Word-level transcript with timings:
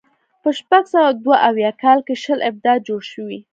په 0.41 0.49
شپږ 0.59 0.83
سوه 0.93 1.09
دوه 1.23 1.37
اویا 1.49 1.71
کال 1.81 1.99
کې 2.07 2.15
شل 2.23 2.39
ابدات 2.49 2.79
جوړ 2.87 3.01
شوي. 3.11 3.39